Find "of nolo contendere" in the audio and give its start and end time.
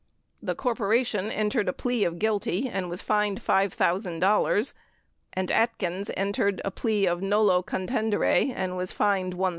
7.05-8.51